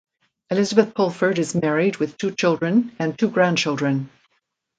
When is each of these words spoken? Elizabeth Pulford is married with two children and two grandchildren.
Elizabeth 0.49 0.95
Pulford 0.95 1.37
is 1.37 1.53
married 1.53 1.97
with 1.97 2.17
two 2.17 2.31
children 2.33 2.91
and 2.97 3.19
two 3.19 3.29
grandchildren. 3.29 4.09